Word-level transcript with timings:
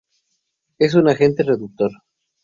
Es 0.79 0.95
un 0.95 1.07
agente 1.09 1.43
reductor. 1.43 1.91